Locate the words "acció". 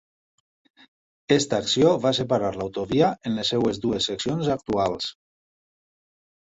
1.65-1.91